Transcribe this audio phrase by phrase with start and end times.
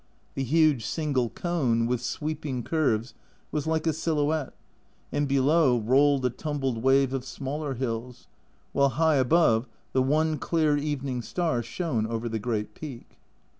[0.33, 3.13] The huge single cone, with sweeping curves,
[3.51, 4.55] was like a silhouette,
[5.11, 8.27] and below rolled a tumbled wave of smaller hills,
[8.73, 13.19] while high above the one clear evening star shone over the great peak.